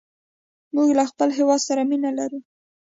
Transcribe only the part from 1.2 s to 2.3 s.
هېواد سره مینه